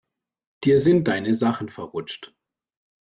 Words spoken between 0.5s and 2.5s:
Dir sind deine Sachen verrutscht.